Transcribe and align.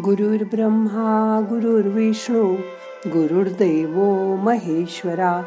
गुरुर् 0.00 0.42
ब्रह्मा 0.42 1.40
गुरुर्विष्णू 1.50 2.54
गुरुर्दैव 3.06 3.96
महेश्वरा 4.36 5.42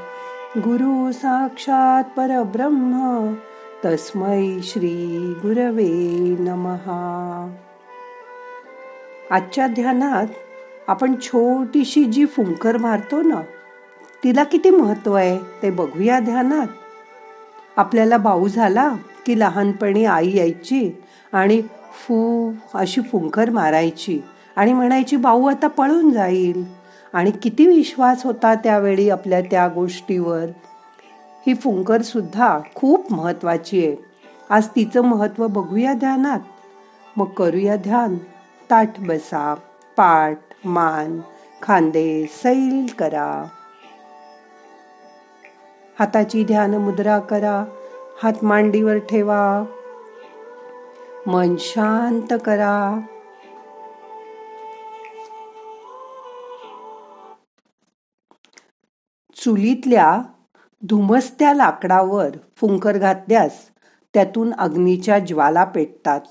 गुरु 0.57 1.11
साक्षात 1.11 2.03
परब्रह्म 2.03 3.33
तस्मै 3.85 4.59
श्री 4.63 5.33
गुरवे 5.37 5.89
नमहा 6.39 7.55
आजच्या 9.31 9.67
ध्यानात 9.67 10.27
आपण 10.87 11.15
छोटीशी 11.21 12.03
जी 12.03 12.25
फुंकर 12.25 12.77
मारतो 12.77 13.21
ना 13.21 13.41
तिला 14.23 14.43
किती 14.43 14.69
महत्त्व 14.69 15.13
आहे 15.13 15.37
ते 15.37 15.69
बघूया 15.69 16.19
ध्यानात. 16.19 16.67
आपल्याला 17.77 18.17
बाऊ 18.17 18.47
झाला 18.47 18.95
की 19.25 19.39
लहानपणी 19.39 20.05
आई 20.05 20.37
यायची 20.37 21.01
आणि 21.33 21.61
फू 21.93 22.51
अशी 22.73 23.01
फुंकर 23.01 23.49
मारायची. 23.49 24.21
आणि 24.55 24.73
म्हणायची 24.73 25.15
भाऊ 25.15 25.45
आता 25.45 25.67
पळून 25.67 26.11
जाईल. 26.11 26.65
आणि 27.13 27.31
किती 27.31 27.67
विश्वास 27.67 28.25
होता 28.25 28.55
त्यावेळी 28.55 29.09
आपल्या 29.09 29.41
त्या 29.41 29.67
गोष्टीवर. 29.67 30.45
ही 31.47 31.53
फुंकर 31.53 32.01
सुद्धा 32.01 32.59
खूप 32.75 33.13
महत्वाची 33.13 33.87
आहे. 33.87 33.95
आज 34.49 34.67
तिचं 34.67 35.01
महत्त्व 35.01 35.47
बघूया 35.47 35.93
ध्यानात. 35.93 36.39
मग 37.17 37.25
करूया 37.25 37.75
ध्यान. 37.75 38.15
ताठ 38.71 38.99
बसा 38.99 39.55
पाठ 39.97 40.39
मान 40.65 41.19
खांदे 41.61 42.25
सैल 42.43 42.85
करा. 42.99 43.43
हाताची 45.99 46.43
ध्यान 46.43 46.73
मुद्रा 46.73 47.19
करा. 47.19 47.65
हात 48.23 48.33
मांडीवर 48.43 48.97
ठेवा. 48.97 49.63
मन 51.27 51.55
शांत 51.59 52.33
करा. 52.45 52.99
चुलीतल्या 59.45 60.21
धुमसत्या 60.83 61.53
लाकडावर 61.53 62.29
फुंकर 62.57 62.97
घातल्यास 62.97 63.51
त्यातून 64.13 64.53
अग्नीच्या 64.53 65.19
ज्वाला 65.19 65.63
पेटतात 65.63 66.21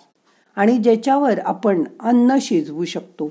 आणि 0.56 0.78
ज्याच्यावर 0.78 1.38
आपण 1.38 1.84
अन्न 2.00 2.36
शिजवू 2.40 2.84
शकतो. 2.84 3.30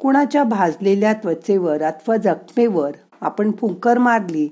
कुणाच्या 0.00 0.44
भाजलेल्या 0.44 1.12
त्वचेवर 1.12 1.82
अथवा 1.82 2.16
जखमेवर 2.16 2.90
आपण 3.20 3.52
फुंकर 3.52 3.98
मारली 3.98 4.48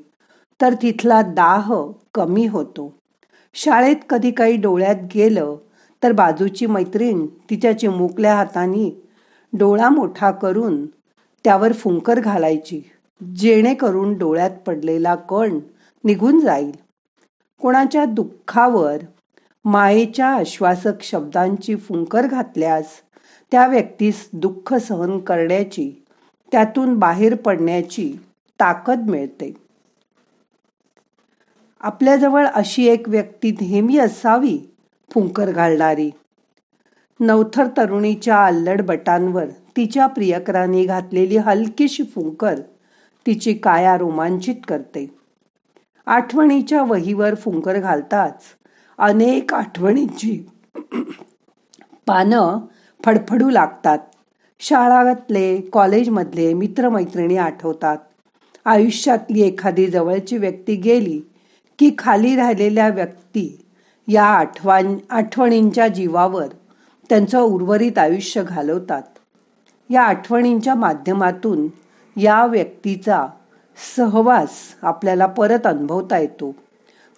तर 0.61 0.75
तिथला 0.83 1.23
दाह 1.23 1.75
कमी 2.15 2.47
होतो. 2.47 2.95
शाळेत 3.55 3.97
कधी 4.11 4.31
काही 4.31 4.57
डोळ्यात 4.57 4.97
गेलं 5.15 5.57
तर 6.03 6.13
बाजूची 6.13 6.67
मैत्रीण 6.67 7.27
तिच्या 7.27 7.79
चिमुकल्या 7.79 8.35
हाताने 8.35 9.03
डोळा 9.53 9.89
मोठा 9.89 10.31
करून 10.31 10.87
त्यावर 11.45 11.73
फुंकर 11.73 12.21
घालायची. 12.21 12.83
जेणेकरून 13.37 14.19
डोळ्यात 14.19 14.51
पडलेला 14.51 15.15
कण 15.15 15.59
निघून 16.05 16.41
जाईल. 16.41 16.73
कोणाच्या 17.61 18.05
दुःखावर 18.05 18.97
मायेच्या 19.65 20.27
आश्वासक 20.27 21.03
शब्दांची 21.03 21.77
फुंकर 21.77 22.27
घातल्यास 22.27 22.87
त्या 23.51 23.67
व्यक्तीस 23.67 24.29
दुःख 24.33 24.75
सहन 24.75 25.19
करण्याची 25.19 26.05
त्यातून 26.53 26.99
बाहेर 26.99 27.35
पडण्याची 27.35 28.13
ताकद 28.61 28.99
मिळते. 28.99 29.55
आपल्याजवळ 31.81 32.47
अशी 32.47 32.87
एक 32.87 33.09
व्यक्ती 33.09 33.51
नेहमी 33.51 33.99
असावी 33.99 34.59
फुंकर 35.11 35.51
घालणारी. 35.51 36.11
नवथर 37.21 37.67
तरुणीच्या 37.77 38.37
आल्लडबटांवर 38.37 39.47
तिच्या 39.77 40.07
प्रियकराने 40.07 40.85
घातलेली 40.85 41.37
हलकीशी 41.37 42.03
फुंकर 42.03 42.55
तिची 43.27 43.55
काया 43.55 43.97
रोमांचित 43.99 44.55
करते. 44.69 45.15
आठवणीच्या 46.07 46.83
वहीवर 46.83 47.35
फुंकर 47.35 47.79
घालताच 47.79 48.43
अनेक 48.99 49.55
आठवणींची 49.55 50.47
पानं 52.07 52.59
फडफडू 53.05 53.51
लागतात. 53.51 53.99
शाळातले 54.61 55.61
कॉलेजमधले 55.61 56.55
मित्रमैत्रिणी 56.55 57.37
आठवतात. 57.37 57.97
आयुष्यातली 58.65 59.41
एखादी 59.41 59.87
जवळची 59.87 60.39
व्यक्ती 60.39 60.75
गेली 60.75 61.21
की 61.79 61.91
खाली 61.99 62.37
राहिलेल्या 62.37 62.89
व्यक्ती 62.89 63.67
या 64.09 64.25
आठवण 64.25 64.97
आठवणींच्या 65.11 65.89
जीवावर 65.89 66.47
त्यांचं 67.09 67.41
उर्वरित 67.41 67.99
आयुष्य 67.99 68.43
घालवतात. 68.43 69.03
या 69.91 70.03
आठवणींच्या 70.03 70.75
माध्यमातून 70.75 71.67
या 72.17 72.47
व्यक्तीचा 72.47 73.27
सहवास 73.97 74.51
आपल्याला 74.83 75.27
परत 75.27 75.67
अनुभवता 75.67 76.19
येतो. 76.19 76.55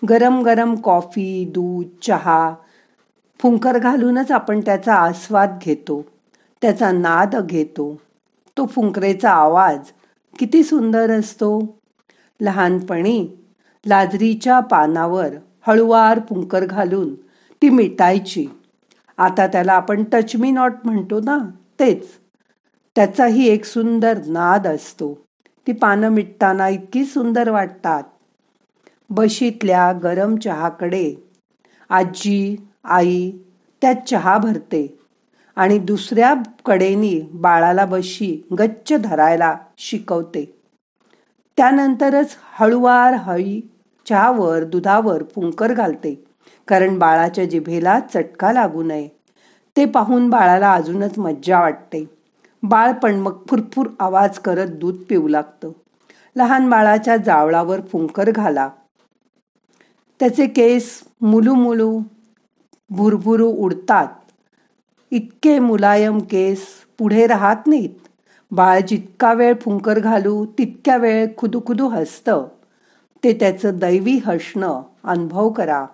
गरम 0.09 0.43
गरम 0.43 0.75
कॉफी 0.75 1.51
दूध 1.55 1.87
चहा 2.03 2.55
फुंकर 3.41 3.79
घालूनच 3.79 4.33
आपण 4.33 4.61
त्याचा 4.61 4.95
आस्वाद 4.95 5.59
घेतो. 5.62 6.05
त्याचा 6.62 6.93
नाद 6.93 7.37
घेतो. 7.37 8.01
तो 8.59 8.67
फुंकरेचा 8.67 9.31
आवाज 9.31 9.79
किती 10.39 10.62
सुंदर 10.62 11.11
असतो. 11.11 11.79
लहानपणी 12.41 13.29
लाजरीच्या 13.87 14.61
पानावर 14.61 15.29
हळुवार 15.67 16.21
फुंकर 16.29 16.65
घालून 16.65 17.15
ती 17.62 17.69
मिटायची. 17.69 18.47
आता 19.19 19.47
त्याला 19.47 19.73
आपण 19.73 20.05
टच 20.05 20.37
मी 20.37 20.51
नॉट 20.51 20.73
म्हणतो 20.85 21.21
ना 21.21 21.39
तेच. 21.81 22.06
त्याचाही 22.97 23.49
एक 23.49 23.65
सुंदर 23.65 24.19
नाद 24.27 24.67
असतो. 24.67 25.27
ती 25.67 25.73
पानं 25.73 26.09
मिटताना 26.09 26.69
इतकी 26.69 27.05
सुंदर 27.05 27.51
वाटतात. 27.51 28.03
बशीतल्या 29.11 29.93
गरम 29.93 30.37
चहाकडे 30.37 31.15
आजी 31.91 32.56
आई 32.85 33.33
त्यात 33.81 33.95
चहा 34.09 34.39
भरते 34.39 34.99
आणि 35.56 35.79
दुसऱ्या 35.79 36.35
कडेनी 36.65 37.21
बाळाला 37.35 37.85
बशी 37.85 38.47
गच्च 38.59 38.93
धरायला 38.93 39.56
शिकवते. 39.79 40.59
त्यानंतरच 41.56 42.37
हळुवार 42.59 43.15
हळी 43.15 43.71
चहावर 44.09 44.65
दुधावर 44.65 45.23
फुंकर 45.23 45.73
घालते. 45.73 46.25
कारण 46.69 46.99
बाळाच्या 46.99 47.45
जिभेला 47.45 48.01
चटका 48.15 48.53
लागू 48.53 48.83
नये. 48.83 49.09
ते 49.77 49.85
पाहून 49.85 50.31
बाळाला 50.31 50.73
अजूनच 50.73 51.19
मज्जा 51.19 51.61
वाटते. 51.61 52.16
बाळ 52.69 52.93
पण 52.93 53.15
मग 53.15 53.43
फुरफुर 53.49 53.87
आवाज 54.00 54.38
करत 54.38 54.66
दूध 54.66 54.97
पिऊ 55.09 55.28
लागतं. 55.28 55.71
लहान 56.37 56.71
बाळाच्या 56.71 57.16
जावळावर 57.16 57.81
फुंकर 57.81 58.31
घाला. 58.31 58.69
त्याचे 60.21 60.47
केस 60.47 61.00
मुलू 61.21 61.55
मुलू 61.55 62.00
भुरभुरू 62.91 63.49
उडतात. 63.49 64.06
इतके 65.10 65.59
मुलायम 65.59 66.19
केस 66.19 66.66
पुढे 66.99 67.26
राहत 67.26 67.66
नाहीत. 67.66 67.91
बाळ 68.50 68.81
जितका 68.81 69.32
वेळ 69.32 69.55
फुंकर 69.60 69.99
घालू 69.99 70.47
तितक्या 70.47 70.97
वेळ 70.97 71.26
खुदू 71.37 71.88
हसतं. 71.88 72.47
ते 73.25 73.32
त्याचं 73.32 73.78
दैवी 73.78 74.21
हसणं 74.26 74.82
अनुभव 75.05 75.49
करा. 75.49 75.87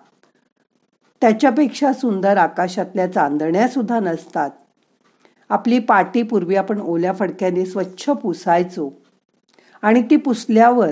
त्याच्यापेक्षा 1.21 1.93
सुंदर 1.93 2.37
आकाशातल्या 2.37 3.13
चांदण्या 3.13 3.67
सुद्धा 3.67 3.99
नसतात. 3.99 4.49
आपली 5.53 5.79
पाटी 5.79 6.23
पूर्वी 6.23 6.55
आपण 6.55 6.81
ओल्या 6.81 7.13
फडक्याने 7.13 7.65
स्वच्छ 7.65 8.09
पुसायचो. 8.09 8.91
आणि 9.81 10.01
ती 10.09 10.15
पुसल्यावर 10.15 10.91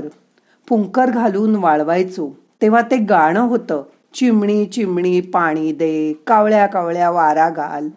फुंकर 0.69 1.09
घालून 1.09 1.55
वाळवायचो. 1.55 2.29
तेव्हा 2.61 2.81
ते 2.81 2.97
गाणं 2.97 3.39
होतं 3.39 3.83
चिमणी 4.13 4.65
चिमणी 4.65 5.21
पाणी 5.21 5.71
दे 5.71 6.13
कावळ्या 6.27 6.67
कावळ्या 6.67 7.09
वारा 7.09 7.49
घाल. 7.49 7.89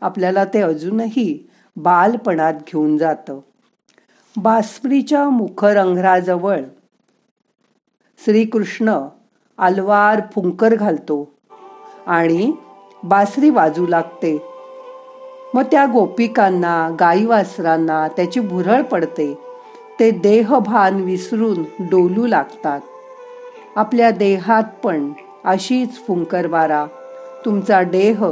आपल्याला 0.00 0.44
ते 0.44 0.60
अजूनही 0.60 1.50
बालपणात 1.76 2.54
घेऊन 2.54 2.98
जातं. 2.98 3.40
बासरीच्या 4.36 5.28
मुखरंघराजवळ 5.28 6.60
श्रीकृष्ण 8.24 8.94
अलवार 9.58 10.20
फुंकर 10.34 10.74
घालतो. 10.74 11.32
आणि 12.06 12.52
बासरी 13.04 13.50
वाजू 13.50 13.86
लागते. 13.86 14.49
मग 15.54 15.62
त्या 15.62 15.86
गोपिकांना 15.86 16.96
गाई 17.00 17.24
वासरांना 17.24 18.08
त्याची 18.08 18.40
भुरळ 18.40 18.82
पडते. 18.82 19.38
ते 20.00 20.10
देहभान 20.10 20.94
विसरून 20.94 21.62
डोलू 21.80 22.26
लागतात. 22.26 22.80
आपल्या 23.76 24.10
देहात 24.10 24.62
पण 24.82 25.12
अशीच 25.44 26.06
फुंकरवारा 26.06 26.86
तुमचा 27.44 27.82
देह 27.82 28.24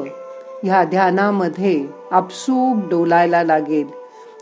ह्या 0.63 0.85
ध्यानामध्ये 0.85 1.87
आपसूक 2.11 2.89
डोलायला 2.91 3.43
लागेल. 3.43 3.89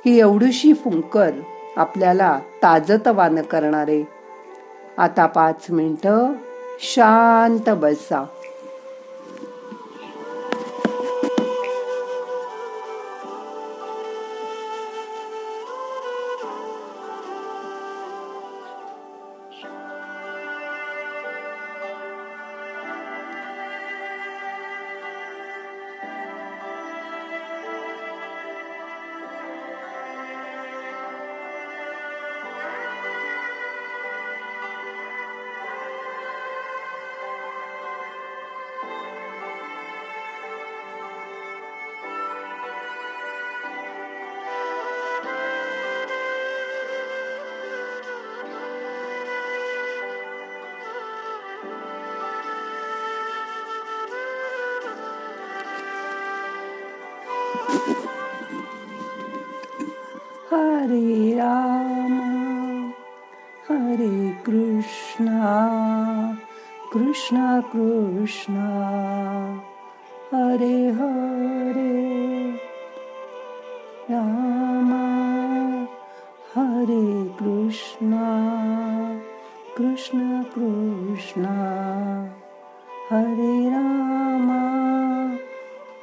ही 0.06 0.20
एवढीशी 0.20 0.72
फुंकर 0.72 1.30
आपल्याला 1.76 2.38
ताजतवान 2.62 3.42
करणारे. 3.42 4.08
आता 4.98 5.26
पाच 5.26 5.66
मिनटं 5.70 6.32
शांत 6.80 7.70
बसा. 7.70 8.24
हरे 60.50 61.34
राम 61.36 62.16
हरे 63.68 64.30
कृष्णा 64.46 65.42
कृष्ण 66.92 67.60
कृष्णा 67.60 68.68
हरे 70.34 70.88
हरे। 70.90 71.96
राम 74.10 74.92
हरे 76.54 77.28
कृष्णा 77.28 78.26
कृष्ण 79.76 80.42
कृष्णा 80.42 81.54
हरे 83.10 83.70
राम। 83.70 84.48